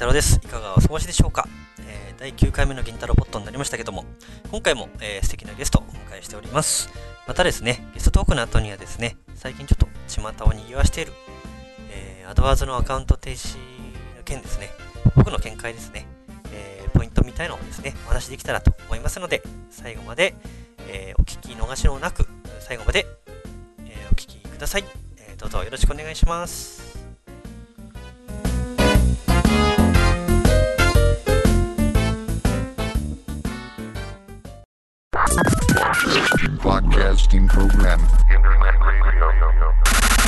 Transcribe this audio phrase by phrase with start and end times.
[0.00, 0.40] 太郎です。
[0.42, 1.46] いかがお過ごしでしょうか、
[1.86, 4.06] えー第9回目の銀太郎ポットになりましたけども、
[4.50, 6.88] 今回も、えー素敵なゲストをお迎えしております。
[7.28, 11.12] またですね、ゲストトークの後にはですね、最近ちょっと巷を賑わしている、
[11.90, 13.58] えーアドワーズのアカウント停止
[14.16, 14.70] の件ですね、
[15.16, 16.06] 僕の見解ですね、
[16.50, 20.34] えーポイントみたいのをですね、お話できたらと思いますので、最後まで、
[20.88, 22.26] えお聞き逃しのなく、
[22.60, 23.04] 最後まで、
[23.84, 24.84] えお聞きください、
[25.18, 26.89] えどうぞよろしくお願いします。
[36.62, 37.98] Podcasting program.
[38.28, 39.32] Internet radio.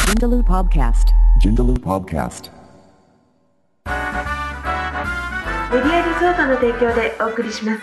[0.07, 1.13] Vindaloo Podcast.
[1.43, 2.51] Jindaloo Podcast.
[5.71, 7.83] メディアリゾートの提供でお送りします。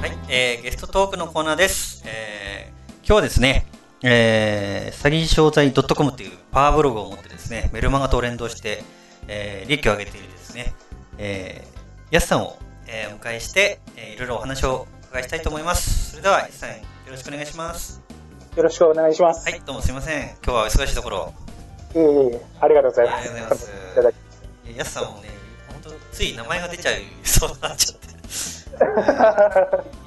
[0.00, 2.02] はい、えーゲストトークのコーナーです。
[2.04, 3.66] えー今日はですね、
[4.02, 8.82] えー詐欺商材 .com っていうパワーブログを持ってですね、メルマガと連動して、
[9.28, 10.74] えー利益を上げているですね、
[11.18, 16.10] えー、やすさんを、えーお迎えして、えーいろいろお話をお伺いしたいと思います。
[16.12, 16.76] それでは、やすさん、よ
[17.10, 18.00] ろしくお願いします。
[18.56, 19.48] よろしくお願いします。
[19.48, 20.22] はい、どうもすいません。
[20.22, 21.32] 今日はお忙しいところ、
[21.94, 22.04] いえい
[22.34, 23.30] え、ありがとうございます。
[23.30, 23.56] ありがとう
[23.96, 24.20] ございます
[24.70, 25.28] ややすさんもね、
[25.68, 28.10] 本当つい名前が出ちゃう、そうなっちゃって。
[28.10, 28.12] い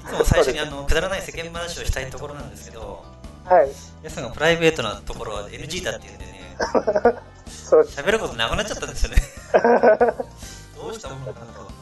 [0.08, 3.04] つも最初にあのくだらない世間話をしたいところなんですけど、
[3.46, 3.70] はい。
[4.04, 6.33] やすさんがプライベートなところは NG だって言うんでね、
[7.48, 7.84] そう。
[7.84, 9.18] 喋ることなくなっちゃったんですよね。
[10.76, 11.74] どうしたものかなと。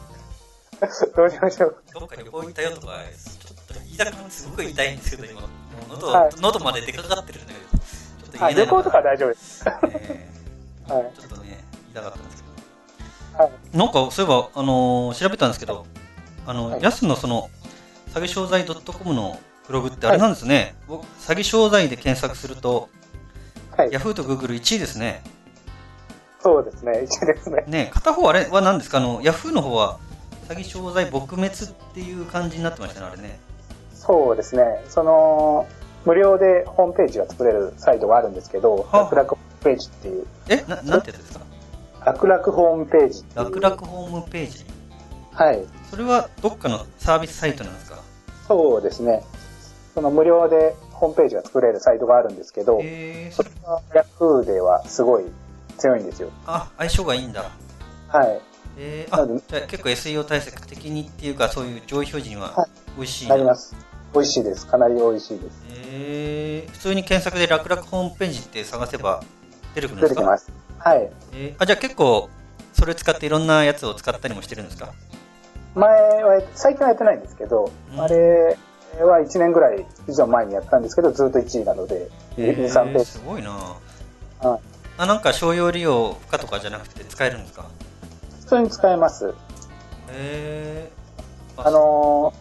[1.16, 1.76] どうしましょう。
[1.94, 5.42] どっか旅行行ったよとか、ちょっと言いたくすごく言いんですけど、今、
[5.88, 9.64] 喉,、はい喉まで出かかってるんだけど、ちょっと言あえないの旅行とかは大丈夫です。
[9.66, 10.28] え
[10.88, 11.02] はい。
[11.02, 12.42] ーちょっとね、言いたかったんです
[13.36, 13.52] けはい。
[13.72, 13.78] ど。
[13.78, 15.86] なんか、そういえば、あのー調べたんですけど、
[16.46, 17.48] あの、はいやすのその、
[18.12, 20.74] 詐欺商材 .com のブログってあれなんですね。
[20.88, 22.88] 僕、詐欺商材で検索すると、
[23.82, 23.90] はい。
[23.90, 25.22] Yahoo と Google 1位ですね。
[26.40, 27.02] そうですね。
[27.04, 27.64] 一ですね。
[27.66, 28.98] ね片方あれは何ですか？
[28.98, 29.98] あの、Yahoo の方は、
[30.48, 31.50] 詐欺商材撲滅っ
[31.94, 33.38] ていう感じになってましたね、あれね。
[33.94, 34.84] そうですね。
[34.88, 35.66] その、
[36.04, 41.44] 無料でホームページが作れるサイトがあるんですけど、はあ楽々ホームページっていう、え、ななんてやつですか？
[42.04, 43.24] 楽々ホームページ。
[43.36, 44.66] 楽々ホームページ
[45.32, 45.64] はい。
[45.88, 47.98] それはどっかのサービスサイトなんですか？
[48.48, 49.22] そうですね。
[49.94, 55.24] その無料でホームページが作れるサイトがあるんですけど、へえそれが Yahoo ではすごい
[55.76, 56.30] 強いんですよ。
[56.46, 57.50] あ、相性がいいんだ。
[58.06, 58.40] はい。
[58.78, 63.74] えー、あじゃあ結構 SEO 対策的にっていうか、そういう上位表示にははい美味しいなります。
[64.14, 64.64] 美味しいです。
[64.64, 65.64] かなり美味しいです。
[65.90, 69.24] えー、普通に検索で楽々ホームページって探せば
[69.74, 70.20] 出てくるんですか？
[70.20, 70.52] 出てきます。
[70.78, 71.10] はい。
[71.32, 72.28] えーあ、じゃあ結構
[72.72, 74.92] それ使っていろんなやつを使ったりもしてるんですか？
[75.74, 75.90] 前
[76.22, 78.56] は、最近はやってないんですけど、うんあれ
[79.00, 83.04] は1年ぐらい以上前にやったんですけど、ずっと1位なので、2、え3ページ。
[83.06, 84.60] すごいなはい
[84.98, 87.66] あ、なんか商用利用不可とかじゃなくて使えるんですか？
[88.40, 89.34] 普通に使えます。
[90.10, 92.34] えー、あの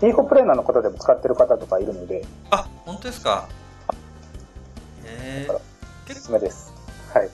[0.00, 3.48] ー、インフォプレーナーの方でも使ってる方とかいるので、あ、本当ですか？
[5.04, 5.60] えー、お
[6.06, 6.72] 結すすめです。
[7.12, 7.28] はい。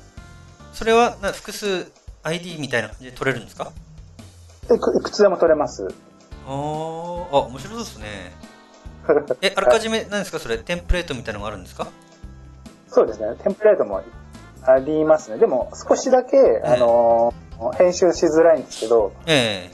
[0.73, 1.91] それはな複数
[2.23, 3.73] ID みたいな感じで取れるんですか？
[4.75, 5.89] いくいくつでも取れます。
[6.51, 8.07] あーあ、面白そうですね。
[9.41, 11.87] え、 あらかじめ、何ですかそれ、テンプレートみたいなのがあるんですか？
[12.89, 13.37] そうですね。
[13.43, 14.03] テンプレートも
[14.67, 15.39] ありますね。
[15.39, 17.41] でも、少しだけ、あのー
[17.77, 19.71] 編集しづらいんですけど、え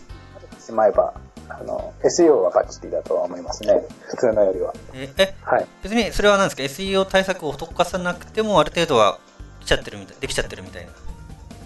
[0.61, 1.15] しまえば、
[1.49, 3.81] あの、SEO はバッチリだとは思いますね。
[4.09, 4.75] 普通のよりは。
[4.93, 5.67] ええ、えはい。
[5.85, 9.19] 別にそれは何ですか ?SEO 対策を施さなくても、ある程度は
[9.61, 10.91] 来ちゃってるみたい、できちゃってるみたいな。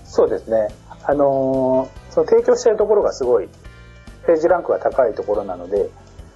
[0.04, 0.68] そうですね。
[1.04, 3.48] あのーその提供しているところがすごい、
[4.26, 5.88] ページランクが高いところなので、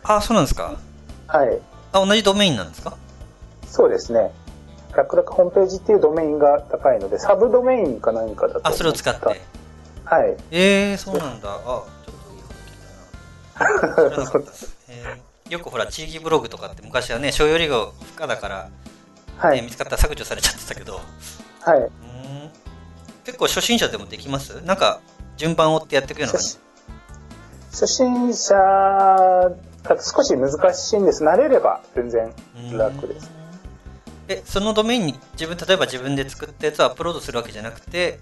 [0.03, 0.77] あ、そうなんですか
[1.27, 1.59] はい。
[1.93, 2.97] あ、同じドメインなんですか？
[3.67, 4.31] そうですね。
[4.95, 8.61] 楽々ホームページっていうドメインが高いので、サブドメインか何かだと。
[8.69, 9.27] あ、それを使って。
[9.27, 10.37] はい。
[10.51, 11.51] えー、そうなんだ。
[11.51, 12.55] あ、ちょっといいこと
[14.07, 14.25] 聞いたな。
[14.25, 14.43] な。
[14.89, 18.71] えーよくほら、地域ブログとかって昔はね、商用利用不可だから、ね、
[19.37, 19.61] はい。
[19.61, 21.01] 見つかったら削除されちゃってたけど、
[21.61, 21.81] はい。
[21.81, 21.91] うーん
[23.25, 24.63] 結構初心者でもできます？
[24.63, 25.01] なんか
[25.37, 26.39] 順番を追ってやっていくような？
[26.39, 26.59] 感じ
[27.75, 29.51] 初心者だ
[29.97, 31.25] と少し難しいんです。
[31.25, 32.33] 慣れれば全然
[32.73, 33.31] 楽です。
[34.29, 38.19] えそのドメインに自分例えば自分で作ったやつをアップロードするわけじゃなくて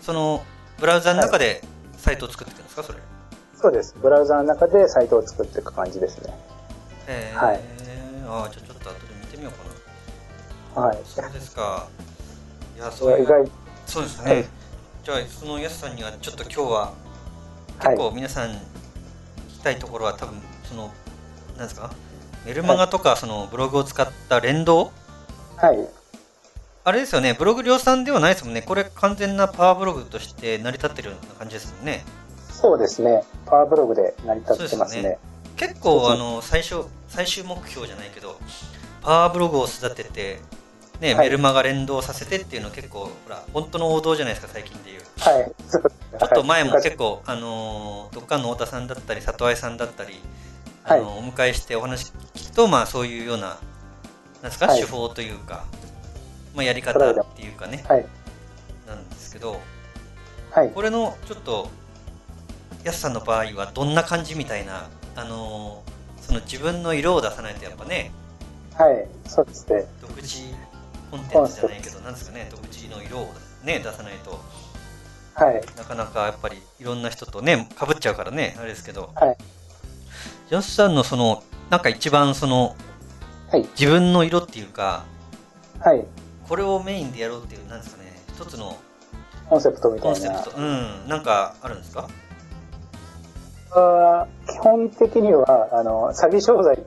[0.00, 0.42] その
[0.78, 1.62] ブラウザの中で
[1.98, 2.82] サイトを作っていくんですか？
[2.84, 2.98] それ
[3.56, 3.94] そうです。
[4.00, 6.32] ブラウザの中でサイトを作っていく感じですね。
[7.06, 7.60] えー、はい
[8.26, 9.50] あーじゃあちょっと後で見てみよ
[10.74, 10.96] うかはい。
[10.96, 11.88] なそうですか
[12.76, 13.44] いやそそう意外、
[13.86, 14.44] そうですね、はい
[15.04, 17.03] じゃあそのやすさんにはちょっと今日ははい
[17.80, 18.56] 結構皆さん聞
[19.58, 20.92] きたいところは多分その
[21.56, 21.90] なんですか？
[22.46, 24.92] メルマガとかそのブログを使った連動？
[25.56, 25.88] はい。
[26.86, 28.60] あれですよね、ブログ量産ではないですもんね。
[28.60, 32.04] これ完全なパワーブログとして成り立ってるような感じですもんね。
[32.50, 33.24] そうですね。
[33.46, 35.18] パワーブログで成り立ってますそうですね。
[35.56, 38.38] 結構あの最初最終目標じゃないけど
[39.00, 40.40] パワーブログを育てて、
[41.00, 45.52] ねはいメルマガ連動させてっていうの結構ほら本当の王道じゃないですか最近でいうはい。
[45.70, 50.20] ちょっと前もはい結構、あのーどっかの太田さんだったり里愛さんだったり、
[50.84, 55.64] あのお迎えしてお話聞くとまあそういうようななんですか、はい手法というか、
[56.54, 58.06] まあ、やり方っていうかね、はい。
[58.86, 59.60] なんですけど
[60.52, 60.70] はい。
[60.70, 61.68] これのちょっと
[62.84, 68.10] やすさんの場合はどんな感じみたいなあのーその自分の色を出さないとやっぱね
[68.78, 69.06] はい。
[69.26, 69.84] そうですね。
[70.00, 70.38] 独自
[71.18, 73.32] コンテンツじゃないけどなんですかね独自の色を
[73.64, 74.40] ね出さないと
[75.34, 75.60] はい。
[75.76, 79.36] なかなかやっぱりいろんな人とねかぶっちゃうからねあれですけどはい。
[80.50, 82.76] やすさんのそのなんか一番その
[83.50, 83.62] はい。
[83.78, 85.04] 自分の色っていうか
[85.80, 86.04] はい。
[86.48, 88.76] これをメインでやろうっていうなんですかね一つの
[89.48, 90.50] コンセプトみたいなコンセプ。
[90.56, 92.08] トうんなんかあるんですか？
[93.76, 96.78] あー基本的には、あの、詐欺商材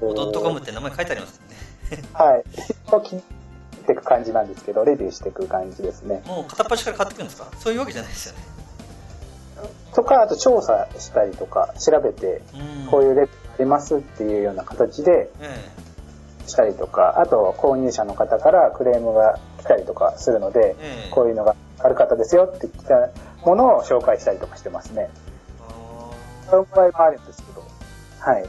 [0.00, 2.44] ドットコムって名前書いてありますもんねはい。
[3.88, 6.22] を切っていく感じなんですけど、レビューしていく感じですね。
[6.26, 7.48] もう片っ端から買ってくるんですか？
[7.58, 8.42] そういうわけじゃないですよね
[9.94, 15.70] とか、あと調査したりとか、調べて、うんこういうレビューありますっていうような形でえ
[16.46, 20.76] したりとか、あと購入者の方からクレームが来たりとかするので、
[21.10, 23.10] こういうのが悪かったですよって来た
[23.44, 25.10] ものを紹介したりとかしてますね。
[25.60, 26.10] あ
[26.50, 27.66] そういう場合もあるんですけど、
[28.20, 28.46] はい。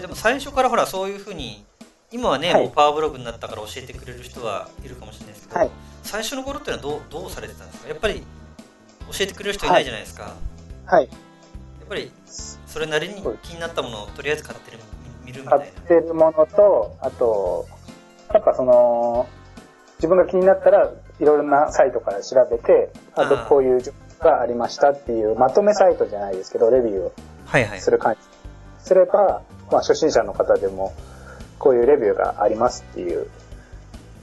[0.00, 1.66] でも最初からほらそういうふうに
[2.12, 2.70] 今はね、はい。
[2.74, 5.70] パワーブログになったから教えてくれる人はいるかもしれないですけど、はい。
[6.02, 7.88] 最初の頃っていうのはどうどうされてたんですか？
[7.88, 8.26] やっぱり教
[9.20, 10.34] えてくれる人いないじゃないですか、
[10.86, 11.04] はい。
[11.04, 11.10] や
[11.84, 14.78] っぱりそれなりに気になったものをとりあえず買ってる
[15.24, 15.80] 見見るみた買いな。
[15.80, 17.66] ってるものと、あと、
[18.32, 19.28] やっぱその、
[19.96, 27.12] 自分が気になったらいろいろなサイトから調べて、あとこういう情報がありましたっていうまとめサイトじゃないですけど、レビューを
[27.46, 27.80] はいはい。
[27.80, 28.20] する感じ。
[28.84, 30.92] すれば、まあ初心者の方でも
[31.62, 33.28] こういうレビューがありますっていう、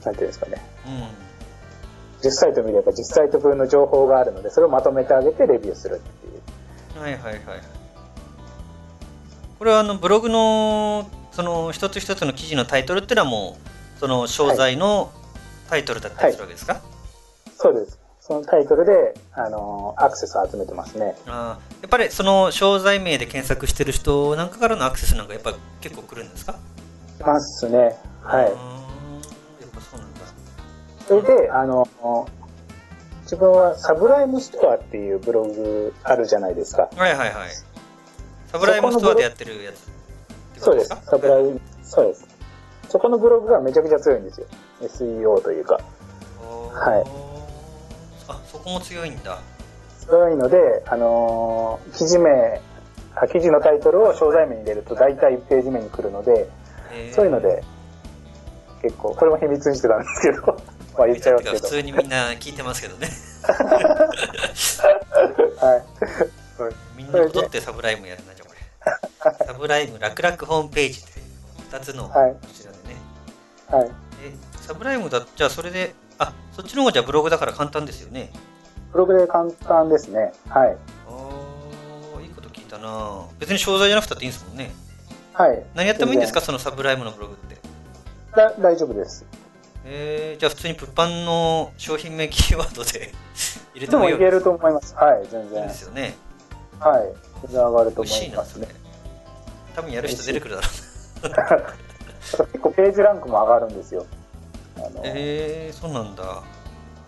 [0.04, 0.62] なんていうんですかね。
[0.84, 6.98] う10サイト見れば10サイト分の情報があるので、それをまとめてあげてレビューするっていう。
[6.98, 7.12] んはい。
[7.14, 7.42] はいはいはい。
[9.58, 13.56] これはあのブログのその一つ一つの記事のタイトルっていうのはも
[13.96, 15.10] うその商材の
[15.70, 16.82] タイトルだったりするわけですか、
[17.56, 17.98] そうです。
[18.20, 21.16] そのタイトルで、あの、アクセスを集めてますね。
[21.26, 26.56] あーやっぱりその商材名で検索してる人なんかからのアクセスなんかやっぱ結構来るんですか
[27.20, 27.96] ますね。
[28.22, 28.48] はい。
[28.48, 30.20] そうなんだ
[31.06, 31.86] それで、あの、
[33.22, 36.88] 自分はサブライムストアっていうブログあるじゃないですか。
[36.96, 37.48] はいはいはい
[38.50, 39.88] サブライムストアでやってるやつ
[40.60, 40.88] そうです。
[40.88, 42.26] サブライム、そうです。
[42.88, 44.46] そこのブログがめちゃくちゃ強いんですよ。
[44.82, 45.80] SEO というか。
[46.72, 47.04] はい
[48.28, 49.38] あそこも強いんだ
[50.00, 52.60] 強いので、あのー記事名、
[53.14, 56.48] あ記事のタイトルを商材名に入れると大体1ページ目に来るので、
[57.14, 57.62] そういうので、
[58.82, 60.42] 結構、これも秘密にしてたんですけど、
[60.98, 61.56] まあ言っちゃいますけど。
[61.58, 63.08] 普通にみんな聞いてますけどね。
[65.60, 65.82] はい。
[66.96, 68.54] みんなこぞってサブライムやるなじゃあこ
[69.40, 69.46] れ。
[69.46, 71.10] サブライム楽々ホームページって
[71.76, 72.36] 2つのこはい。
[72.54, 72.96] ちらでね、
[73.68, 73.90] はい。
[74.24, 78.30] えサブライムだじゃあそれであそっちの方がじゃあブログだから簡単ですよね。
[78.92, 80.32] ブログで簡単ですね。
[80.48, 80.76] はい。
[81.08, 83.24] ああいいこと聞いたな。
[83.38, 84.70] 別に商材じゃなくたっていいんですもんね
[85.40, 85.62] はい。
[85.74, 86.40] 何やってもいいんですか？
[86.40, 87.56] そのサブライムのブログって
[88.36, 89.24] だ大丈夫です。
[89.84, 93.12] えー、じゃあ普通に物販の商品名キーワードで
[93.74, 94.94] 入れてでもいいわけもいけると思います。
[94.94, 95.74] はい、全然いいで。
[95.74, 96.14] すよね
[96.78, 97.02] はい。
[97.46, 98.68] 全然上がると思いますね。
[99.74, 104.04] 多分やる人出てくるだろう 結構ページランクも上がるんですよ。
[104.76, 106.42] あのえー、そうなんだ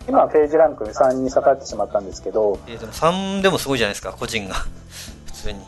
[0.07, 4.55] 今はページランク3に下がってしまったんですけど、えー、でも3でもすごいじゃないですか個人が
[5.25, 5.59] 普通に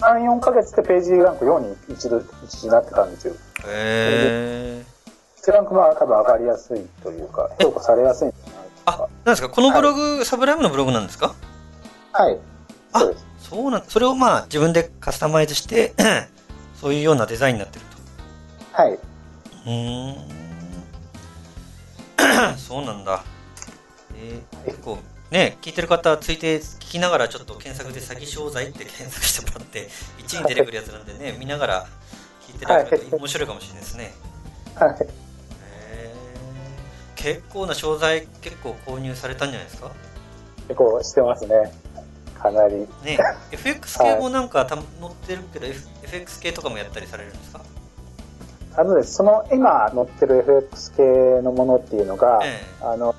[0.00, 3.34] 3、4ヶ月でページランク4に一度、一時なってたんですよ。
[3.66, 4.84] へえ
[5.36, 8.98] ページランクは多分上がりやすいというか、評価されやすいんじゃないですあか。
[9.24, 9.48] なんですか？
[9.48, 11.34] このブログ、サブライムのブログなんですか？
[12.12, 12.38] はい。
[12.92, 13.26] あそうです。
[13.40, 15.94] そうなんそれをまあ自分でカスタマイズして
[16.80, 17.84] そういうようなデザインになってる
[18.72, 18.96] はい。
[18.96, 19.00] と
[19.66, 20.10] うー
[22.54, 23.22] ん そうなんだ
[24.16, 24.98] えー、結構
[25.30, 31.86] ね聞いてる方ついて聞きながらちょっと検索で詐欺商材って検索してもらって1位に出てくるやつなんでね見ながら
[32.46, 34.14] 聞いていただけると面白いかもしれないですね。
[34.76, 34.90] はい。
[34.92, 36.14] へえ
[37.16, 39.90] 結構な商材結構購入されたんじゃないですか？
[40.68, 41.72] 結構してますね。
[42.40, 42.86] かなり。
[43.02, 43.18] ね
[43.50, 44.84] FX 系もなんかた載っ
[45.26, 47.60] てるけど、F- FX 系とかもやったりされるんですか？
[48.76, 51.02] あのです、その今載ってる FX 系
[51.42, 52.84] のものっていうのが、ええ。
[52.84, 53.14] あの、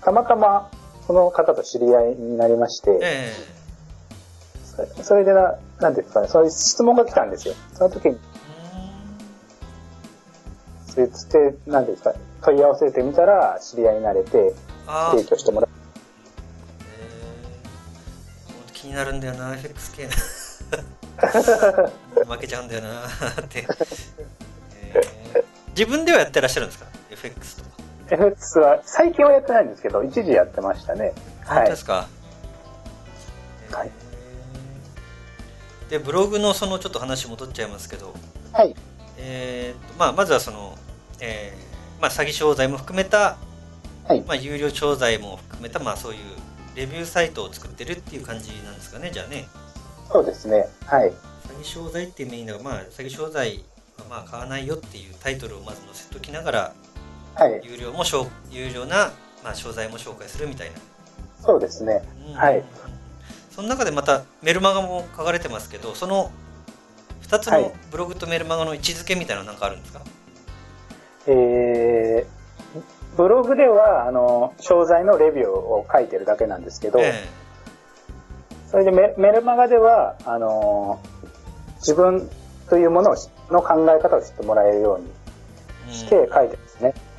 [0.00, 0.70] たまたま
[1.06, 3.32] その方と知り合いになりまして、え
[4.64, 7.54] それそれでな、なんていうんですかね、そういう質問が来たんですよ。
[7.74, 8.18] その時に、え
[10.90, 14.54] そういうつって、なんていうんですか、問い合わせてみたら知り合いになれて、
[15.12, 18.72] 提供してもらえー。
[18.72, 20.08] 気になるんだよな FX 系。
[22.26, 23.08] 負けちゃうんだよなっ
[23.48, 23.66] て、
[24.84, 25.44] えー。
[25.76, 27.70] 自分ではやってらっしゃるんですか？FX とか。
[27.70, 27.73] う。
[28.10, 31.12] FX は、最近はやってないんですけど、一時やってましたね。
[31.44, 31.76] はいで。
[31.76, 32.08] すか、
[33.70, 34.04] はいえー
[35.90, 38.14] でブログのそのちょっと話戻っちゃいますけど、
[38.52, 38.74] はい。
[39.18, 40.76] えーとまあ、まずはその、
[41.20, 43.36] えーまあ、詐欺商材も含めた、
[44.08, 46.20] はいまあ、有料商材も含めた、まあ、そういう
[46.74, 49.46] レビューサイトを作ってるっていう感じなんですかねじゃあね
[50.10, 50.68] そうですね。
[50.86, 51.10] はい。
[51.10, 51.14] 詐
[51.60, 53.64] 欺商材っていうメインだから、まあ、詐欺商材
[53.98, 56.72] はまあ買わないよっていうタイトルをまず載せときながらはい。
[57.62, 59.12] 有料もしょう有料な、
[59.42, 60.76] まあ、商材も紹介するみたいな、
[61.42, 62.02] そうですね。
[62.28, 62.34] うん。
[62.34, 62.64] はい。
[63.50, 66.32] その中でまたメルマガも書かれてますけどその
[67.22, 67.72] 2つのはい。
[67.90, 70.00] ブログとメルマガの位置づけみたいなのなんかあるんですか、
[71.26, 72.26] えー、
[73.16, 77.24] ブログでは、あの、商材のレビューを書いてるだけなんですけど、え
[78.68, 81.00] それでメメルマガでは、あの、
[81.76, 82.28] 自分
[82.68, 85.00] というものをしの考え方を知ってもらえるよ
[85.86, 86.94] うにして書いてますね。
[86.96, 87.13] あそ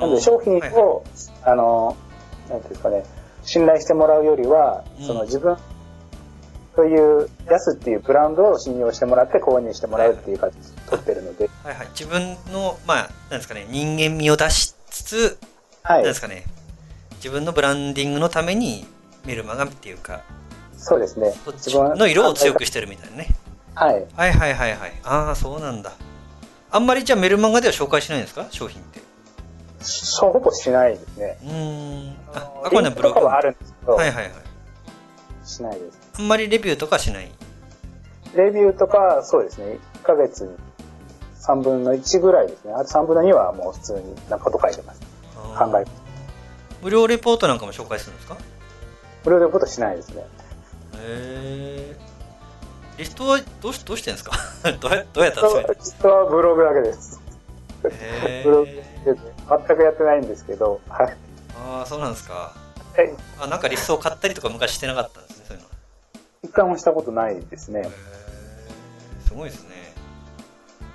[0.00, 1.04] なので商品を、
[1.44, 1.96] あの、
[2.48, 3.04] なんていうんですかね、
[3.44, 5.56] 信頼してもらうよりは、うんその自分
[6.76, 15.38] という、安っていうブランドを信用してもらって購入してもらうっていう形を取ってるので、はいはい、自分の、まあ、なんですかね、人間味を出しつつ、
[15.82, 16.44] はいなんで、すかね、
[17.16, 18.86] 自分のブランディングのために
[19.26, 20.22] メルマガっていうか、
[20.76, 21.34] そうですね。
[21.44, 23.28] そっちの色を強くしてるみたいなね。
[23.74, 24.06] はい。
[24.16, 24.92] はいはいはいはい。
[25.04, 25.92] ああ、そうなんだ。
[26.70, 28.46] あんまりじゃあメルマガでは紹介しないんですか？
[28.50, 29.00] 商品って。
[29.80, 31.38] そう、ほぼしないですね。
[31.42, 32.16] うーん。
[32.34, 33.14] あ、ああこれね、ブログ。
[33.14, 34.32] とかはあるんですけど、はいはいはい。
[35.44, 35.98] しないです。
[36.18, 37.30] あんまりレビューとかしない？
[38.34, 40.50] レビューとか、そうですね、1ヶ月に
[41.40, 42.72] 3分の1ぐらいですね。
[42.74, 45.00] あと3分の2はもう普通になんかこと書いてます。
[45.58, 45.84] 考え。
[46.82, 48.36] 無料レポートなんかも紹介するんですか？
[49.24, 50.22] 無料でことしないですね。
[50.22, 50.26] へ
[50.98, 51.96] え。
[52.98, 54.32] リストはどうしどうしてんですか？
[54.80, 57.20] どうやどうやったらそういう実はブログだけです。
[57.90, 58.84] へブログえ。
[59.06, 59.14] で
[59.50, 61.16] 全くやってないんですけど、はい。
[61.56, 62.54] ああ、そうなんですか。
[62.96, 65.68] えあ、なんかリストを買ったりとか昔してなかったんですね、そういうの。
[66.42, 67.88] 一回もしたことないですね。
[69.26, 69.70] すごいですね。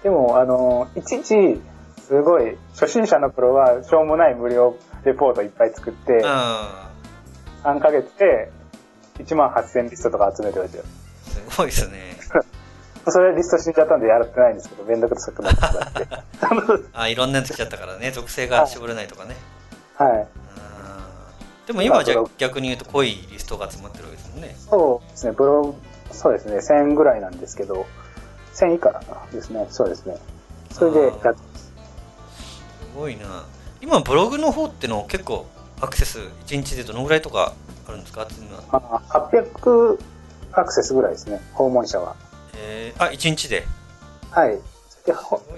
[0.04, 1.62] でも、あの、いちいち、
[2.08, 6.92] すごい、初心者のプロは、しょうもない無料レポートいっぱい作って、あ
[7.64, 8.52] 3ヶ月で
[9.20, 10.84] 1万8000リストとか集めてましたよ。
[10.86, 12.15] あ、すごいですね。
[13.12, 16.08] それリスト死んじゃったんでやってないんですけど、めんどくさくなってしまって。
[16.94, 19.36] あいろんなやつ来ちゃったからね、属性が絞れないとかね。
[19.98, 20.28] はい。
[21.68, 24.56] でも今はじゃ逆に言うと濃いリストが集まってるわけですもんね。
[24.70, 25.76] そうですね、ブログ、
[26.12, 27.86] そうですね、1000ぐらいなんですけど、
[28.54, 30.18] 1000以下ですね、そうですね。
[30.72, 31.40] それでやってます。
[31.66, 31.72] す
[32.96, 33.46] ごいな。
[33.82, 35.48] 今ブログの方っての結構
[35.82, 37.54] アクセス1日でどのぐらいとか
[37.88, 38.28] あるんですか？
[38.40, 40.00] 今あ800
[40.54, 42.16] アクセスぐらいですね、訪問者は。
[42.58, 43.66] えー、あ、1日で。
[44.32, 44.60] はい。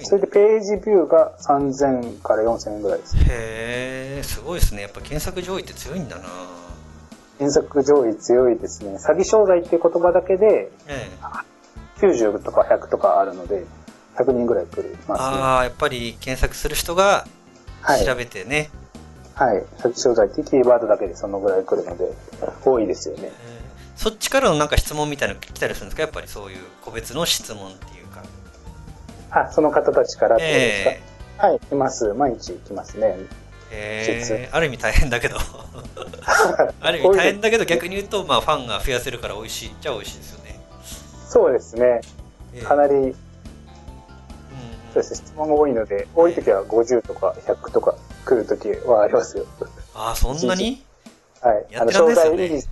[0.04, 3.16] それでページビューが3000から4000円ぐらいです。
[3.16, 3.22] へ
[4.20, 4.82] え、すごいですね。
[4.82, 6.25] やっぱ検索上位って強いんだな。
[7.38, 8.98] 検索上位強いですね。
[8.98, 13.63] 詐欺商材っていう言葉だけでええ90とか100とかあるので、
[14.18, 14.98] 100人ぐらい来るね。
[15.10, 17.25] ああ、やっぱり検索する人が
[17.82, 18.06] はい。
[18.06, 18.70] 調べてね。
[19.34, 19.63] はい。
[19.77, 22.12] 詐欺商材っていうキーワードだけでそのぐらい来るので、
[22.66, 23.32] 多いですよね。
[23.50, 23.57] えー
[23.98, 26.04] そっちからのなんか質問みたいなの来たりするんですか？
[26.04, 28.24] やっぱりそういう個別の質問っていうか。
[29.32, 32.13] あ、その方たちからってことですか、えはい、来ます。
[32.13, 33.16] 毎日来ますね。
[33.72, 35.36] えへえある意味大変だけど
[36.80, 40.60] ある意味大変だけど逆に言うとまあファンが増やせるから美味しいっちゃ美味しいですよね。
[41.27, 42.01] そうですね。
[42.54, 49.46] ええかなり、うんそうですね、質問が多いので、多い時は50とか100とか来る時はありますよ。
[49.94, 50.82] ああそんなに？
[51.42, 51.66] はい。
[51.70, 52.63] やってらんないですよね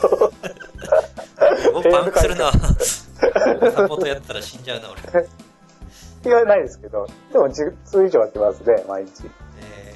[0.00, 0.32] そう。
[1.74, 2.52] 僕パンクするな。
[2.52, 5.28] サポートやってたら死んじゃうな俺。
[6.22, 9.24] 気はないですけど、でも10通以上は来ますね、毎日。
[9.60, 9.88] えー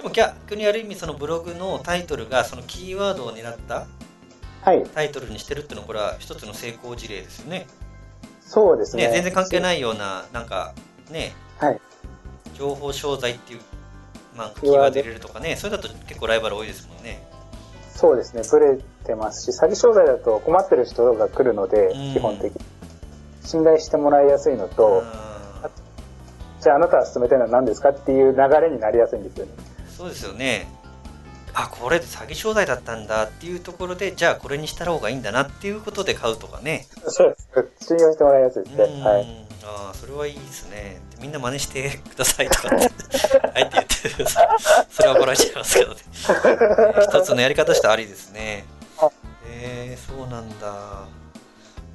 [0.00, 3.86] でも逆にある意味そのブログのタイトルがそのキーワードを狙った
[4.62, 4.82] はい。
[4.84, 7.66] タイトルにしてるっていうのはこれは一つの成功事例ですよね。
[8.40, 9.08] そうですね。
[9.08, 10.74] ね全然関係ないようななんか
[11.10, 11.80] ねはい。
[12.54, 13.60] 情報商材っていう、
[14.34, 17.29] まあ、キーワード入れるとかねそれだと結構ライバル多いですもんね。
[18.00, 22.60] そうですね、ブレてますし、詐欺商材だと困ってる人が来るので、うん基本的に。
[23.44, 25.68] 信頼してもらいやすいのと、あ
[26.62, 29.52] じゃああなたが進めてるのは何ですかっていう流れになりやすいんですよね。
[29.86, 30.66] ーそうですよね。
[31.52, 36.86] あ、これ詐欺商材だったんだっていうところで、じゃあこれにした方がいいんだなっていうことで買うとかね。
[37.06, 37.86] そうです。
[37.88, 39.04] 信用してもらいやすいですうんね。
[39.04, 39.49] はい。
[39.72, 41.00] ああ、それはいいですね。
[41.20, 44.24] みんな真似して くださいとかって、はいって言って、
[44.90, 46.00] それは怒られちゃいますけどね。
[46.12, 46.26] え
[47.00, 48.64] ー一つのやり方としてありですね
[48.98, 49.08] あ。
[49.46, 51.04] えー、そうなんだ。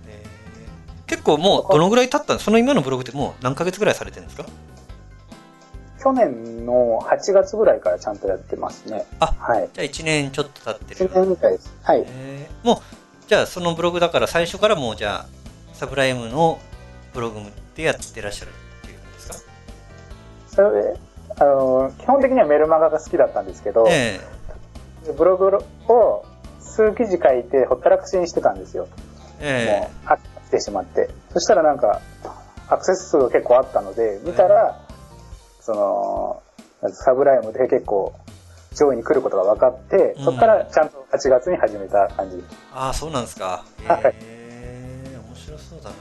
[0.08, 4.46] えー結構もうどのぐらい経ったんですその今のブログってもう何ヶ月ぐらいされてるんですか？
[6.02, 9.06] 去年の8月ぐらいからちゃんとやってますね。
[9.20, 9.70] あはい。
[9.74, 11.20] じゃあ1年ちょっと経ってる1。
[11.22, 11.72] 年みたいです。
[11.84, 12.04] はい。
[12.06, 12.78] えーもう、
[13.28, 16.60] じゃあそのブログだから最初からもうじゃあ、サブライムの
[17.14, 17.40] ブログ
[17.76, 19.52] でやってらっしゃるっていう感じですか？
[20.56, 21.00] それで、
[21.40, 24.20] あの、基本的にはメルマガが好きだったんですけど、え
[25.18, 25.58] ブログ
[25.94, 26.26] を
[26.60, 28.88] 数記事書いてほったらかしにしてたんですよ。
[29.42, 31.10] ええもう、飽きてしまって。
[31.34, 32.02] そしたらなんか、
[32.70, 34.82] アクセス数が結構あったので、見たら、
[35.62, 38.14] その、サブライムで結構
[38.74, 42.44] 上位に来ることが分かって、うんそこからちゃんと8月に始めた感じ。
[42.74, 43.64] ああ、そうなんですか。
[43.84, 45.96] えはいえ面白そうだな。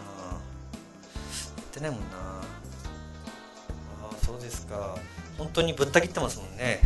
[1.84, 2.16] ないもんな。
[4.02, 4.96] ああ、そうですか。
[5.38, 6.80] 本当にぶった切ってますもんね。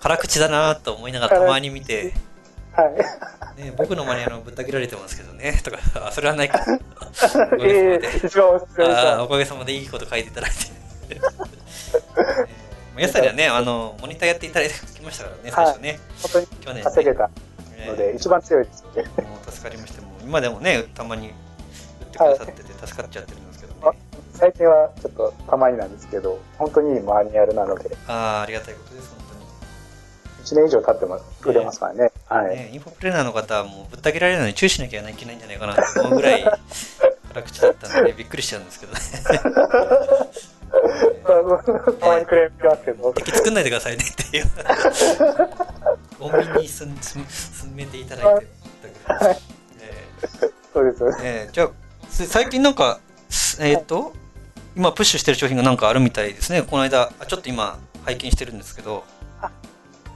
[0.00, 2.14] 辛口だなと思いながらたまに見て、
[2.72, 2.84] は
[3.56, 3.62] い。
[3.62, 5.60] ね、僕のマニュアルもぶった切られてますけどね。
[5.62, 6.58] とか、あそれはないか。
[6.64, 10.56] おかえげえさおかげさまでいいこと書いていただいて。
[11.10, 11.72] えー
[13.00, 15.98] やさにはね、あの、モニターやっていただきましたからね、最初ね。
[16.22, 17.30] 本当に去年ね稼げた
[17.86, 19.04] ので、一番強いですね。
[19.24, 21.32] もう助かりまして、もう今でもね、たまに売
[22.12, 23.98] ってくださってて、助かっちゃってるんですけどね。
[24.32, 29.22] 最近はちょっとたまになんですけど、本当にいいマニュアルなので、ああ、ありがたいことです、本
[30.42, 32.10] 1年以上経ってもくれますからね。
[32.26, 32.54] は当に。
[32.54, 32.56] い。
[32.56, 36.44] ね、インフォプレーナーの方はもうぶった切られるのに注意しなきゃいけないんじゃないかなと思うぐらい
[37.32, 38.98] 辛口だったんで、ね、 びっくりしちゃうんですけどね。
[42.00, 42.50] たまにクレー
[42.96, 44.44] ム敵作んないでくださいねっていう。
[46.18, 46.94] 穏便に進
[47.74, 48.46] めていただいて。
[49.80, 50.06] え
[50.72, 51.16] そうですよね。
[51.16, 51.72] ーえーじゃあ、す
[52.12, 54.12] 最近なんか、すえっ、と、
[54.76, 56.62] 今プッシュしてる商品がなんかあるみたいですね。
[56.62, 59.04] この間、あちょっと今拝見してるんですけど、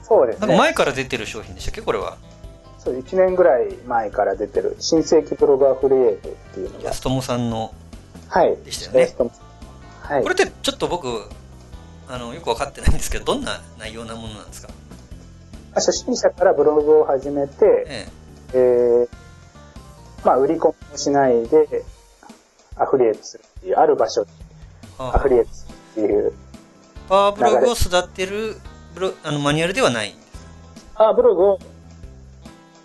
[0.02, 0.46] そうですね。
[0.46, 1.82] なんか前から出てる商品でしたっけ？
[1.82, 2.16] これは。
[2.78, 6.90] そう1年ぐらい前から出てる新世紀プログアフリエイトっていうのが。
[6.90, 7.74] 安友さんの。
[8.28, 8.56] はい。
[8.64, 9.14] でしたよね。
[10.02, 10.22] はい。
[10.22, 11.08] これってちょっと僕、
[12.08, 14.68] あの、よくわかってないんですけど、どんな内容なものなんですか？
[15.74, 17.54] 初心者からブログを始めて、
[17.88, 18.08] え。
[18.52, 19.08] えー
[20.26, 21.84] まあ売り込みをしないで
[22.76, 24.30] アフリエイトするっていうある場所で
[24.98, 26.32] えアフリエイトするっていう
[27.08, 28.56] パワーブログを育てる
[28.94, 30.14] ブロあのマニュアルではない。
[30.96, 31.58] あブログを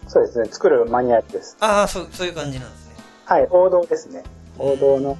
[0.07, 1.57] そうですね作るマニュアルです。
[1.59, 2.95] ああ、そうそういう感じなんですね。
[3.25, 4.23] はい王道ですね。
[4.59, 5.17] 王道の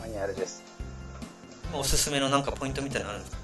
[0.00, 0.62] マニュアルです。
[1.74, 3.42] おすすめのなんかポイントみたいなのあるんですか？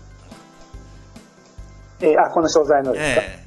[2.03, 3.47] えーあこの商材のですか、え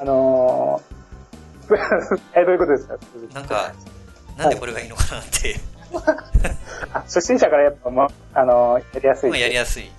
[0.00, 0.97] あのー
[2.34, 2.96] えどういうことですか？
[3.30, 3.72] えなんか、
[4.36, 5.60] なんでこれがいいのかなって、
[6.92, 9.90] あ初心者からやっぱもう、あのーやりやすいまあやりやすい。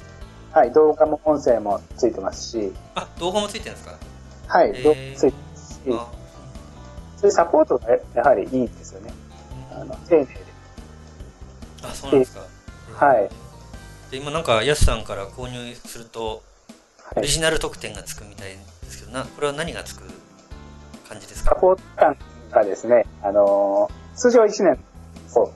[0.51, 3.95] はい、動画も音声もついてますし、あ、動画もついてるんですか？
[4.47, 6.07] はい、動画ついてますし、あ
[7.17, 9.13] そういうサポートがややはりいいですよね。
[9.71, 10.37] あの丁寧で。
[11.83, 12.41] あ、そうなんですか。
[13.05, 13.29] はい。
[14.11, 16.41] で今なんか、ヤスさんから購入すると、
[17.03, 20.01] はい、オリジナル特典がつくみたいですけど、なこれは何がつく
[21.09, 21.55] 感じですか？
[21.55, 22.17] サポート感
[22.51, 24.77] がですね、あのー通常1年
[25.35, 25.51] を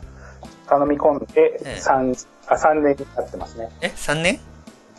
[0.67, 3.69] 頼み込んでええ 3, あ3年になってますね。
[3.81, 4.39] え、3年？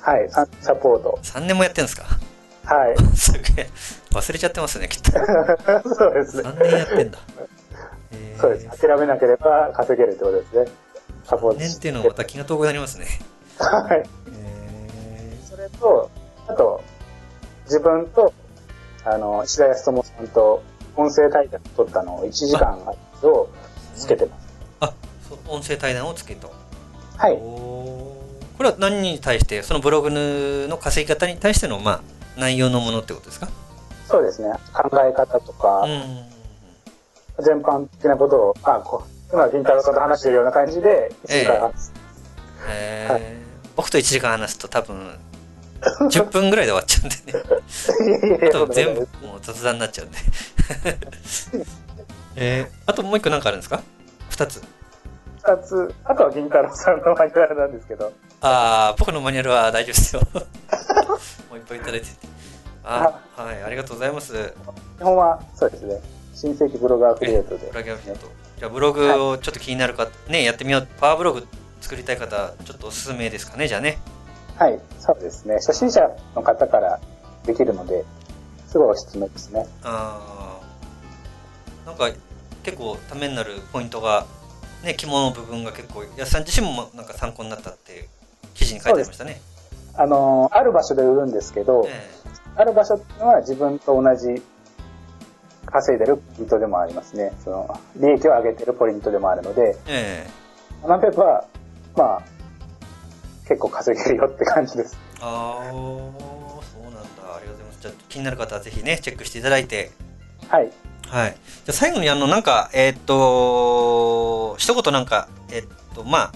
[0.00, 1.18] はい、ササポート。
[1.22, 2.04] ?3 年もやってんですか？
[2.64, 2.96] はい。
[3.16, 3.70] すげえ。
[4.12, 5.12] 忘れちゃってますね、きっと。
[5.94, 6.42] そうですね。
[6.48, 7.18] 3年やってんだ。
[8.12, 8.78] えーそうです。
[8.80, 10.70] 諦めなければ稼げるってことですね。
[11.24, 13.06] サポート年っていうのはまた気が遠くなりますね。
[13.58, 14.02] はい。
[14.34, 16.10] えそれと、
[16.48, 16.82] あと、
[17.64, 18.32] 自分と、
[19.04, 20.62] あの、石田康友さんと
[20.96, 22.78] 音声対談撮ったのを1時間
[23.22, 23.48] を
[23.96, 24.46] つけてます。
[24.80, 24.92] あ、
[25.28, 26.48] そう音声対談をつけた。
[27.16, 27.36] はい。
[27.36, 32.00] これは何に対して、そのブログの稼ぎ方に対しての、まあ、
[32.40, 33.48] 内容のものってことですか？
[34.08, 34.52] そうですね。
[34.72, 37.44] 考え方とかう、ん。
[37.44, 41.92] 全般的なことを、あ、こう、今、銀太郎さんと話してるような感じで、1時間話す。
[42.68, 43.22] えーはい
[43.76, 45.18] 僕と1時間話すと多分、
[46.10, 48.48] 10分ぐらいで終わっちゃうんでね。
[48.48, 50.18] あと全部もう雑談になっちゃうんで。
[52.36, 53.82] えー、あともう一個なんかあるんですか？
[54.28, 54.60] 二つ。
[54.60, 54.66] と
[55.52, 60.22] ない二つ、あとは銀太郎さんのマニュアルなんですけど、ああ、僕のマニュアルは大丈夫ですよ。
[60.34, 62.12] もういっぱいいただいてて。
[62.82, 64.52] あ、はい、ありがとうございます。
[64.98, 66.00] 基本はそうですね。
[66.34, 67.78] 新世紀ブログアフィリエイトでブ。
[67.78, 68.26] ログアフィリエイト
[68.58, 70.88] じゃあブログをちょっと気になるか、ね、やってみよう。
[70.98, 71.46] パワーブログ
[71.80, 73.98] 作りたい方、ちょっとおすすめですかね、じゃあね。
[74.58, 75.54] はい、そうですね。
[75.56, 77.00] 初心者の方から
[77.44, 78.04] できるので、
[78.68, 79.66] すごいおすすめですね。
[79.82, 82.08] あーなんか
[82.62, 84.26] 結構ためになるポイントが、
[84.82, 88.08] ね、肝の部分が結構、安さん自身もなんか参考になったって
[88.54, 89.40] 記事に書いてありましたね。
[89.96, 92.10] あの、ある場所で売るんですけど、え
[92.56, 94.42] ある場所っていうのは自分と同じ
[95.66, 97.32] 稼いでるポイントでもありますね。
[97.42, 100.26] その、利益を上げてるポイントでもあるので、ええ
[100.84, 101.44] えマンペーパーは、
[101.96, 102.22] まあ、
[103.46, 104.96] 結構稼げるよって感じです。
[105.20, 106.12] ああ、そ
[106.80, 107.00] うなんだ。
[107.36, 107.78] ありがとうございます。
[107.80, 109.92] じゃあ気になる方はぜひね、チェックしていただいて、
[110.48, 110.70] はい。
[111.08, 111.32] はい。
[111.32, 116.32] じゃあ最後にあの、なんか、えーっと、一言なんか、えーっと、まあ、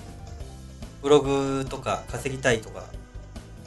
[1.03, 2.85] ブログとか稼ぎたいとか、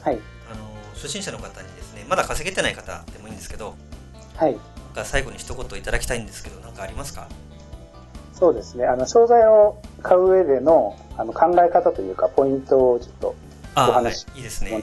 [0.02, 0.18] はい。
[0.50, 3.74] あの、初心者の方にですね、まだ稼げてない方でもいいんですけど、
[4.36, 4.56] はい。
[5.04, 7.26] 最後に一言いただきたいんですけど、なんかありますか？
[8.42, 8.86] そうですね。
[8.86, 13.36] あの、商材を買う上でのあの考え方というか、ポイントをちょっと
[13.76, 14.40] ああ、はいお話、い。
[14.40, 14.82] いですね。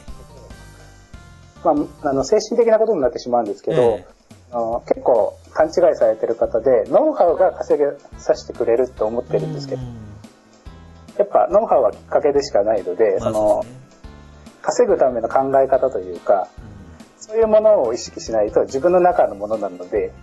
[1.65, 4.07] まあ、あの、精神的なことになってしまうんですけど、え
[4.53, 9.87] あの結構勘違いされてる方で、ノウハウが稼げさせてくれると思ってるんですけど、うん。
[11.17, 13.69] やっぱノウハウはきっかけでしかないので、まあそのね。
[14.61, 16.47] 稼ぐための考え方というか、
[17.17, 20.13] そういうものを意識しないと自分の中のものなので、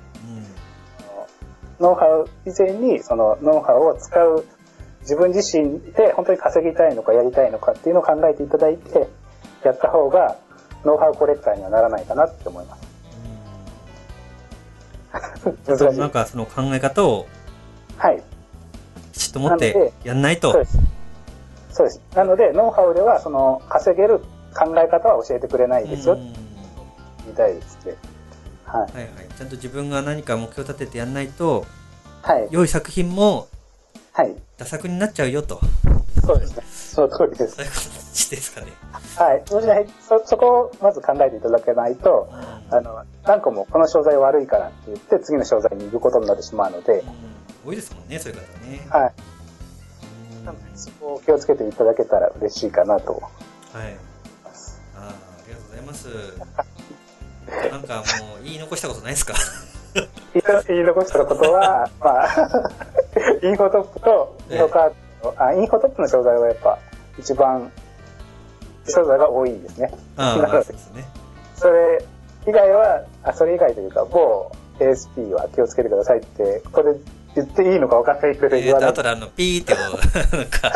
[1.81, 4.47] ノウハウ以前にそのノウハウを使う
[5.01, 9.09] 自分自身で本当に稼ぎたいのかやりたいのかっていうのを考えていただいて
[9.65, 10.37] やった方が
[10.85, 12.87] ノウハウコレクターにはならないかなって思います。
[15.67, 15.99] 難しい。
[15.99, 17.27] なんかその考え方を
[17.99, 18.23] はい。
[19.13, 20.53] きちっと持ってやんないと。
[20.53, 20.79] そうです。
[21.71, 22.03] そうです。
[22.15, 24.21] なので、ノウハウでは、その、稼げる
[24.55, 26.33] 考え方は教えてくれないですよ、うん
[27.25, 27.95] 言いたいですね。
[28.67, 28.93] はい。
[28.93, 29.29] はいはい。
[29.37, 31.65] ちゃんと自分が何か目標立ててやんないと、
[32.23, 32.49] はい。
[32.51, 33.49] 良い作品も
[34.13, 34.35] はい。
[34.59, 35.61] 打作になっちゃうよと。
[36.25, 36.63] そうですね。
[36.67, 37.57] その通りです。
[37.57, 38.69] そういう形ですかね。
[39.17, 39.43] はい。
[39.47, 42.29] そうしないそ、そこをまず考えていただけないと、
[42.71, 47.05] あの、何個もこの商材悪いからって言って、次の商材に行くことになってしまうので、
[47.65, 48.87] 多いですもんね、そういう方ね。
[48.89, 49.13] はい。
[50.39, 53.97] うんなのでそこを気をつけていただけたら嬉しいかなとはい。
[54.95, 55.15] あーあ
[55.47, 56.09] りがとうございます。
[57.71, 58.03] なんかも
[58.41, 59.35] う言い残したことないですか？
[60.69, 62.27] 言い残したことは、まあ、
[63.43, 66.79] インフォトップとインフォカード、あ、インフォトップの商材はやっぱ
[67.19, 67.71] 一番
[68.87, 69.91] 商材が多いんですね。
[70.17, 70.77] ああ、なのでね。
[71.55, 72.05] それ
[72.47, 76.95] 以外は、あ、それ以外というか、某 ASP は気をつけてくださいって、これ
[77.35, 78.91] 言っていいのか分かんないけど言わない。
[78.91, 79.79] 後であの、ピーってこ
[80.33, 80.71] う、 なんか、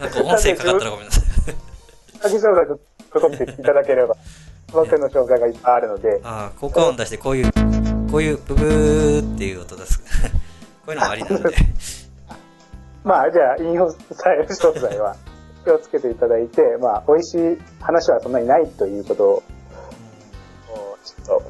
[0.00, 1.24] なんか音声かかったらごめんなさい。
[2.28, 2.78] 先商材と
[3.20, 4.14] 取っていただければ、
[4.70, 7.52] その手の商材がいっぱいあるので、ああ、効果音出してこういう、
[8.10, 10.00] こういうブブーっていう音出す。
[10.84, 11.56] こういうのもありなので。
[13.02, 15.16] まあ、じゃあ、インフォスタイル商材は
[15.64, 19.42] 気をつけていただいて、 まあ、美味しい話はそんなにないということを、
[21.02, 21.42] ちょっと、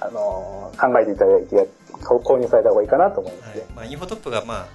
[0.00, 1.64] あのー考えていただいてや、
[2.02, 3.60] 購入された方がいいかなと思いますね。。
[3.60, 4.66] はいまあ、インフォトップが、ま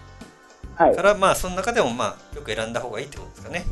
[0.77, 0.95] あ、はい。
[0.95, 3.65] から、まあ、その中でも、まあ、よく選んだ方がいいってことですかね。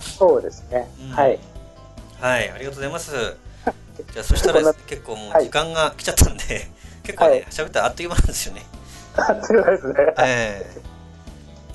[0.00, 0.88] そうですね。
[1.00, 1.38] うんはい。
[2.22, 3.10] はい、ありがとうございます。
[4.14, 6.70] じゃあ、そしたら結構もうはい時間が来ちゃったんで、
[7.02, 8.62] 結構はいね、喋ったらあっという間なんですよね。
[9.42, 9.94] そうですね。
[10.20, 10.82] ええ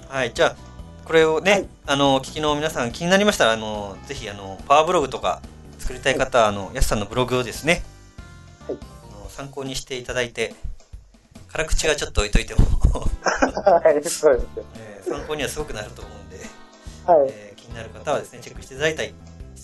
[0.08, 0.56] はい、じゃあ、
[1.04, 5.42] これをね、はいあの、お聞きの皆さん気になりましたら、あの、ぜひ、あの、パワーブログとか
[5.80, 7.84] 作りたい方は、あの、やすさんのブログをですね、
[8.70, 8.78] はい
[9.12, 10.56] あの参考にしていただいて、
[11.52, 12.62] 辛口はちょっと置いといても、
[13.66, 14.64] はい、そうですね。
[14.76, 16.38] えー参考にはすごくなると思うんで、
[17.06, 17.30] はい。
[17.34, 19.14] えー気になる方はですね、チェックしていただいたり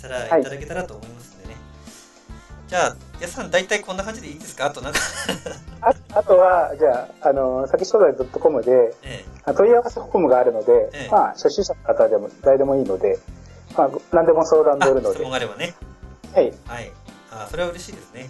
[0.04, 1.56] したら、はいいただけたらと思いますんでね。
[2.68, 4.66] じゃあ、やすさん、大体こんな感じでいいですか？
[4.66, 5.00] あとなんか、
[5.82, 13.20] ああとは、じゃあ、あの、先商材 .com で、えあ問い合わせフォームがあるので、ええまあ、初心者の方でも誰でもいいので、
[13.78, 15.74] まあ、何でも相談ー乗るので、あ質問があればね。
[16.34, 16.54] はい。
[16.66, 16.92] はい。
[17.32, 18.30] あそれは嬉しいですね。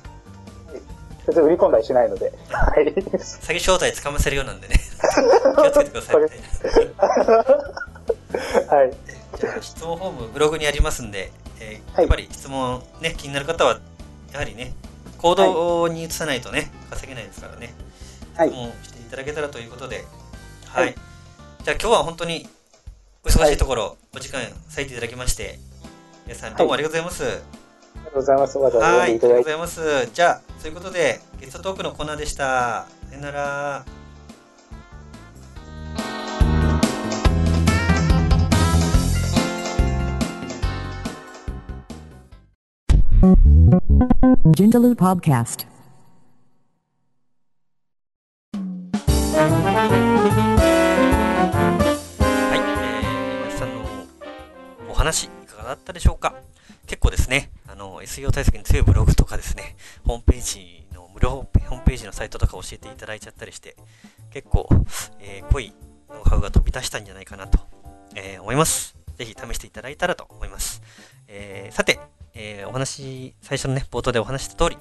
[1.25, 2.93] 別に売り込んだりしないので、はい。
[2.93, 4.75] 詐欺正体つかませるようなんでね。
[5.55, 6.27] 気をつけてくださいね。
[8.67, 8.93] はい。
[9.39, 11.31] じゃあ、質問フォーム、ブログにありますんで、
[11.63, 13.79] えーはいやっぱり質問ね、気になる方は、
[14.31, 14.73] やはりね、
[15.17, 17.73] 行動に移さないとね、稼げないですからね。
[18.35, 20.03] はい質問していただけたらということで、
[20.67, 20.85] はい。
[20.85, 20.95] はい
[21.63, 22.49] じゃあ今日は本当に
[23.23, 25.59] お忙しいところ、お時間割いていただきまして、
[26.25, 27.41] 皆さんどうもありがとうございます。
[27.95, 28.57] ありがとうございます。
[28.57, 29.13] わざわざはい、あり。
[29.13, 30.09] がとうございます。
[30.13, 32.87] じゃあ、そういうことで、ゲストトークのコーナーでした。
[33.09, 33.85] さよなら。
[44.23, 45.67] Jindalu Podcast.
[48.53, 48.61] は
[52.55, 53.83] い、えー、皆さんの
[54.89, 56.35] お話いかがだったでしょうか？
[56.87, 63.75] 結構ですね、あの、SEO 対策に強いブログとかですね、ホームページの無料ホームページのサイトとか教えていただいちゃったりして、
[64.31, 64.69] 結構、
[65.19, 65.73] えー濃い
[66.09, 67.59] ノウハウが飛び出したんじゃないかなと、
[68.15, 68.95] えー思います。
[69.17, 70.81] ぜひ試していただいたらと思います。
[71.27, 71.99] えーさて、
[72.35, 74.77] えーお話、最初のね、冒頭でお話した通り、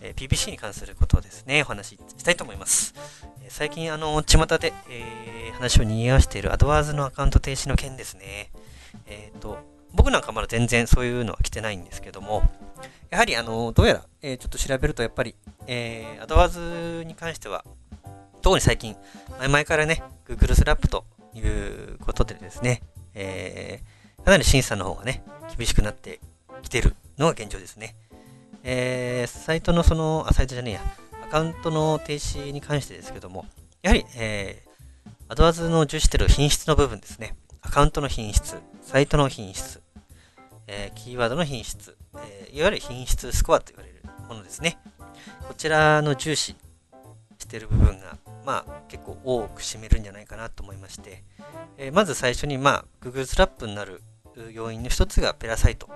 [0.00, 2.94] えー PPC に関することをですね、お話ししたいと思います。
[3.42, 8.50] えー最近、あの、巷で、えー話を賑わしているアドワーズのアカウント停止の件ですね。
[9.06, 9.58] えっ、と、
[9.94, 12.42] 僕なんかまだ全然そういうのは来てないんですけども、
[13.10, 17.64] やはり、あの、どうやら、えーちょっと調べると、やっぱり、えーアドワーズに関しては、
[18.40, 18.96] 特に最近、
[19.38, 22.82] 前々からね、Google スラップということでですね、
[23.14, 25.24] えーかなり審査の方がね、
[25.56, 26.20] 厳しくなって
[26.62, 27.94] きてるのが現状ですね。
[28.64, 30.80] えーサイトのその、あ、サイトじゃねえや、
[31.24, 33.46] アカウントの停止に関してですけども、
[33.82, 34.72] やはり、えー
[35.28, 37.36] アドワーズの重視している品質の部分ですね。
[37.62, 39.80] アカウントの品質、サイトの品質、
[40.66, 44.78] えーキーワードの品質、えーいわゆる品質スコアと言われるものですね。
[45.48, 46.54] こちらの重視
[47.38, 51.24] している部分が、まあ、結構多く占めるんじゃないかなと思いまして、
[51.78, 54.02] えーまず最初に、まあ、Google スラップになる
[54.52, 55.88] 要因の一つがペラサイト。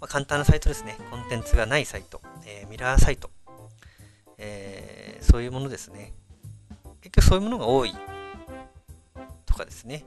[0.00, 0.96] まあ、簡単なサイトですね。
[1.10, 3.30] コンテンツがないサイト、えーミラーサイト、
[4.38, 6.14] えーそういうものですね。
[7.02, 7.94] 結局そういうものが多い
[9.44, 10.04] とかですね。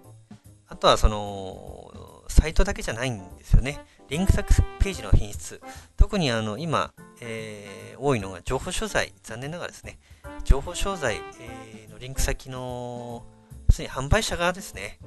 [0.68, 3.86] あとはその、サイトだけじゃないんですよね。
[4.10, 4.48] リンク先
[4.80, 5.62] ページの品質。
[5.96, 9.14] 特にあの今、えー多いのが情報商材。
[9.22, 10.00] 残念ながらですね。
[10.44, 13.24] 情報商材、えーのリンク先の、
[13.68, 14.98] 要するに販売者側ですね。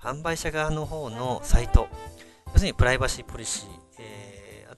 [0.00, 1.88] 販売者側の方のサイト。
[2.46, 3.68] 要するにプライバシーポリシー。
[3.98, 4.29] えー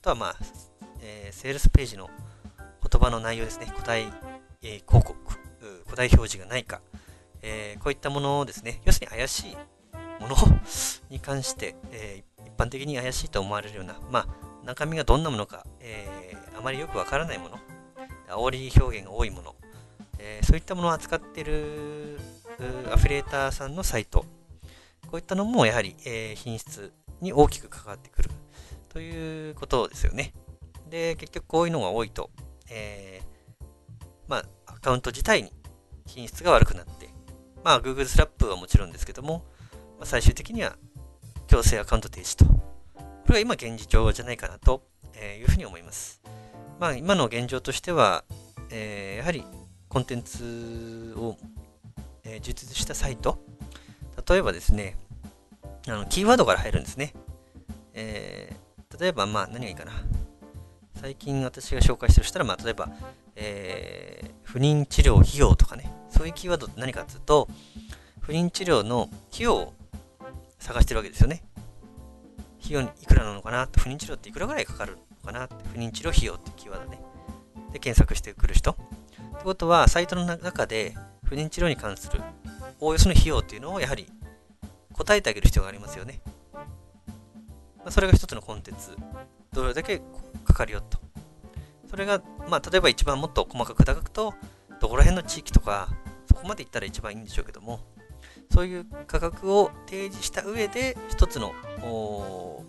[0.03, 0.37] とはまあ、
[1.01, 2.11] えーセールスページの
[2.89, 3.73] 言葉の内容ですね。
[3.75, 4.07] 答え、
[4.63, 6.81] えー広告、う答え表示がないか。
[7.41, 9.57] えーこういったものをですね、要するに怪しい
[10.21, 10.37] もの
[11.09, 17.59] に関して、えー一般的に怪しいと思われるような、まあ、中身がどんなものか、えーあまりよくわからないもの、
[18.29, 19.55] 煽り表現が多いもの、
[20.19, 22.19] えーそういったものを扱っている
[22.93, 24.21] アフィリエーターさんのサイト、
[25.03, 28.31] こういったのもやはり、えー品質に大きく関わってくる
[28.93, 30.35] ということですよね。
[30.91, 32.31] で、結局こういうのが多いと、
[32.71, 33.65] えー
[34.29, 35.51] まあ、アカウント自体に
[36.07, 37.09] 品質が悪くなって、
[37.65, 39.47] まあ、Google スラップはもちろんですけども、
[39.99, 40.77] まあ、最終的には
[41.47, 42.45] 強制アカウント停止と。
[42.45, 42.53] こ
[43.29, 44.83] れが今現状じゃないかなと
[45.17, 46.21] いうふうに思います。
[46.79, 48.25] まあ、今の現状としては、
[48.71, 49.45] えーやはり
[49.89, 51.37] コンテンツを、
[52.25, 53.39] えー充実したサイト、
[54.29, 54.97] 例えばですね、
[55.87, 57.15] あのキーワードから入るんですね。
[57.95, 58.62] えー
[58.99, 59.93] 例えば、まあ、何がいいかな。
[60.95, 62.89] 最近私が紹介してるとしたら、まあ、例えば、
[63.37, 67.49] えー不妊治療費用とかね、そういうキーワードって何かっていうと、
[68.21, 69.75] 不妊治療の費用を
[70.59, 71.43] 探してるわけですよね。
[72.61, 77.01] 費用にいくらなのかな不妊治療っていくらぐらいかかるのかな不妊治療費用ってキーワードね。
[77.73, 78.73] で、検索してくる人。
[78.73, 82.21] ってことは、サイトの中で不妊治療に関する
[82.79, 84.07] おおよその費用っていうのをやはり
[84.93, 86.21] 答えてあげる必要がありますよね。
[87.85, 88.97] まあ、それが一つのコンテンツ。
[89.53, 90.01] どれだけ
[90.45, 90.99] かかるよと。
[91.89, 94.35] それが、まあ、例えば一番もっと細かく砕くと、
[94.81, 95.89] どこら辺の地域とか、
[96.27, 97.81] そこまでいったら一番いいんでしょうけども、
[98.51, 101.55] そういう価格を提示した上で、一つの、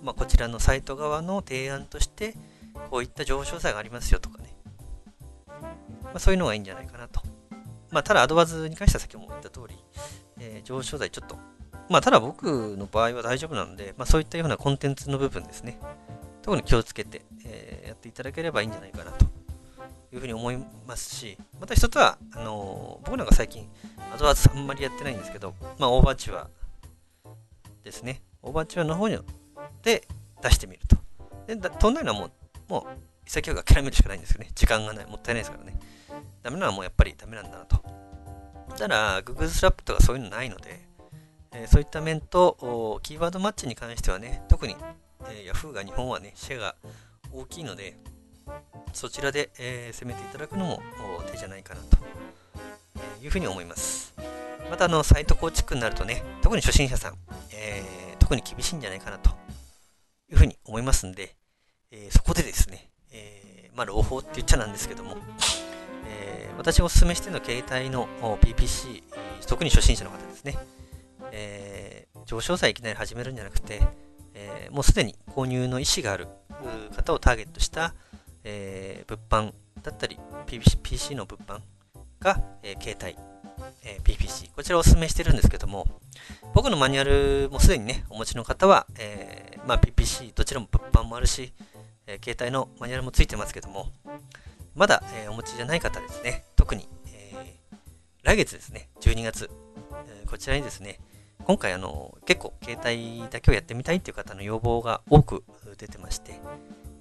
[0.03, 2.35] まあ、こちらのサイト側の提案として、
[2.89, 4.55] こういった情報詳細がありますよとかね。
[6.03, 7.21] まあ、そういうのがいいんじゃないかなと。
[7.91, 9.75] まあ、ただ、アドバズに関しては先ほども言った通り、
[10.39, 11.37] えー情報詳細ちょっと、
[11.89, 15.79] まあ、ただ僕の場合は大丈夫なので、まあ、そういったようなコンテンツの部分ですね。
[16.41, 19.25] 特に気をつけて、えーやっていただければいいんじゃないかなと
[20.11, 23.69] いうふうに思いますし、また一つは、あのー僕なんか最近、
[24.13, 26.49] アドワーズあんまりやってないんですけど、まあ、オーバーチュア
[27.83, 28.21] ですね。
[28.41, 29.17] オーバーチュアの方に
[29.83, 30.07] で
[30.41, 30.97] 出してみると。
[31.47, 32.31] で、飛んないのはもう、
[32.67, 34.51] もう、潔く諦めるしかないんですよね。
[34.55, 35.79] 時間がない、もったいないですからね。
[36.41, 37.83] ダメなのはもうやっぱりダメなんだなと。
[38.77, 40.87] ただ、Google スラップとかそういうのないので、
[41.53, 44.75] えそういった面と、キーワードマッチに関してはね、特に、
[45.29, 46.75] え Yahoo が日本はね、シェアが
[47.31, 47.97] 大きいので、
[48.93, 50.81] そちらで、え攻めていただくのも
[51.31, 51.97] 手じゃないかなと、
[53.21, 54.13] いうふうに思います。
[54.69, 57.17] また、あの、サイト構築になるとね、特に初心者さん、
[57.51, 59.31] えー特に厳しいんじゃないかなと
[60.31, 61.35] いうふうに思いますんで、
[61.91, 65.17] えそこでですね、えまあ、朗報って言っちゃなんですけども、
[66.07, 68.07] え私がお勧めしての携帯の
[68.39, 69.03] PPC、
[69.45, 70.57] 特に初心者の方ですね、
[71.33, 73.81] えー上昇さえいきなり始めるんじゃなくて、
[74.33, 76.27] えーもうすでに購入の意思がある
[76.95, 77.93] 方をターゲットした、
[78.43, 81.59] えー物販だったり PC, PC の物販
[82.21, 83.17] が、え携帯、
[83.83, 85.85] え PPC こちらをお勧めしてるんですけども
[86.53, 91.53] 僕のマニュアルもすでにねお持ちの方は、えまあ、PPC どちらも物販もあるし、
[92.07, 93.89] え携帯のマニュアルもついてますけども
[94.75, 96.45] まだ、えお持ちじゃない方ですね。
[96.55, 97.59] 特に、え
[98.23, 98.89] 来月ですね。
[99.01, 99.49] 12月、
[100.07, 100.99] えこちらにですね
[101.45, 105.43] 今回あの結構携帯だけをやってみたいっていう方の要望が多く
[105.77, 106.39] 出てまして、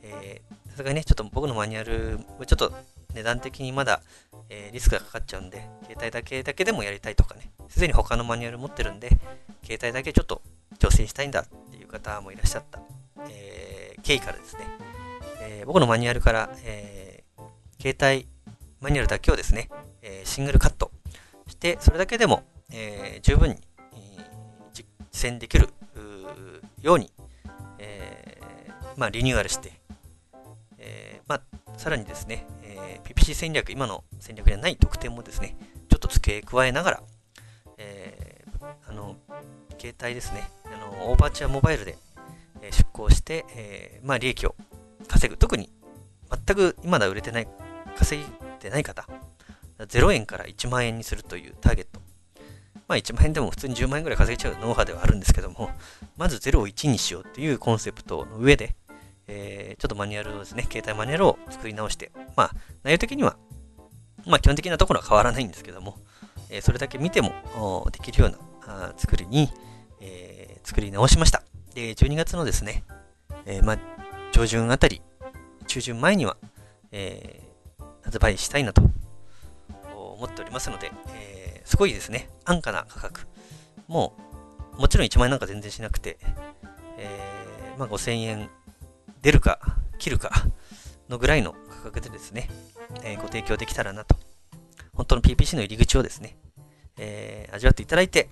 [0.02, 2.72] えさすがにね、ちょっと僕のマニュアル、ちょっと
[3.14, 4.00] 値段的にまだ、
[4.48, 9.11] えーリスクがかかっちゃうんで、携帯だけだけでもやりたいとかね、すでに他のマニュアル持ってるんで、
[9.64, 10.40] 携帯だけちょっと
[10.78, 12.81] 挑戦したいんだっていう方もいらっしゃった、
[13.28, 14.66] えー経緯からですね、
[15.42, 17.42] えー僕のマニュアルから、えー
[17.81, 18.26] 携帯
[18.81, 19.68] マニュアルだけをですね、
[20.00, 20.90] えシングルカット
[21.48, 23.57] して、それだけでも、え十分に、
[25.12, 25.68] 実践できる
[26.81, 27.12] ように、
[27.79, 29.72] えーまあ、リニューアルして、
[30.79, 35.57] えーまあ、さらにですね、えー PPC 戦略、今の戦略ではない特典もですね、
[35.88, 37.03] ちょっと付け加えながら、
[37.79, 39.16] えーあの、
[39.79, 41.96] 携帯ですね、あのオーバーチャーモバイルで、
[42.70, 44.55] 出向して、えーまあ、利益を
[45.09, 45.37] 稼ぐ。
[45.37, 45.70] 特に、
[46.46, 47.48] 全く今だ売れてない、
[47.96, 48.25] 稼い
[48.61, 49.07] でない方、
[49.79, 52.02] 0円から1万円にするというターゲット。
[52.88, 55.71] まあ1万円でも普通に10万円ぐらい稼げちゃうノウハウではあるんですけども、
[56.16, 58.75] まず0を1にしようというコンセプトの上で、
[59.29, 62.51] えーちょっとマニュアルをですね、携帯マニュアルを作り直して、まあ
[62.83, 63.37] 内容的には、
[64.27, 65.99] まあ基本的なところは変わらないんですけども、
[66.51, 69.49] えーそれだけ見てもできるようなあ作りに、
[70.01, 71.42] えー作り直しました。
[71.75, 72.85] で、12月のですね、
[73.47, 73.79] えーまあ
[74.33, 75.03] 上旬あたり、
[75.66, 76.37] 中旬前には、
[76.90, 77.53] えー
[78.05, 78.83] 発売したいなと
[79.95, 81.32] 思っておりますので、えー
[81.64, 83.27] すごいですね、安価な価格。
[83.88, 84.14] も
[84.77, 86.18] う、もちろん1万円なんか全然しなくて、
[86.98, 88.51] えーまあ、5000円
[89.22, 89.61] 出るか、
[89.98, 90.33] 切るか
[91.09, 92.48] のぐらいの価格でですね、
[93.05, 94.16] えーご提供できたらなと。
[94.94, 96.37] 本当の PPC の入り口をですね、
[96.98, 98.29] え味わっていただいて、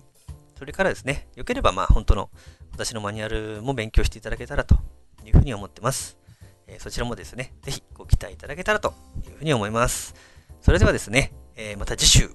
[0.59, 2.31] それからですね、よければまあ本当の
[2.73, 4.77] 私のマニュアルも勉強していただけたらと
[5.25, 6.19] いうふうに思ってます。
[6.67, 8.95] えそちらもですね、ぜひご期待いただけたらと
[9.27, 10.15] いうふうに思います。
[10.61, 12.31] それではですね、えまた次週、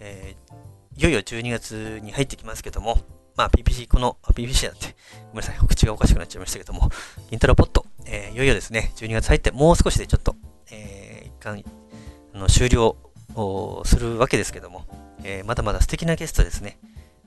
[0.00, 2.98] えーいよいよ12月に入ってきますけども、
[3.36, 4.96] まあ PPC、この、PPC だって、
[5.28, 6.90] ごめんなさい、口がおかしくなっちゃいましたけども、
[7.30, 10.34] イントロポット、えーいよいよですね、12月入ってもう少しでちょっと、
[10.72, 11.62] えー一旦、
[12.34, 12.96] あの終了
[13.36, 14.86] をするわけですけども、
[15.22, 16.78] えーまだまだ素敵なゲストですね、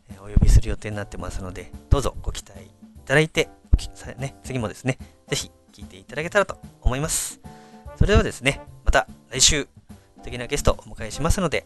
[0.10, 2.70] えお呼びする予定になってますので、どうぞご期待い
[3.06, 3.48] ただいて、
[4.18, 4.98] ね、次もですね、
[5.30, 7.40] ぜひ聞いていただけたらと思います。
[7.96, 9.70] それではですね、また来週、
[10.18, 11.66] 素敵なゲストをお迎えしますので、